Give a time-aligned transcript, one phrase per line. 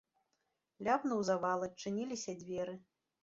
[0.87, 2.75] Ляпнуў завал, адчыніліся дзверы.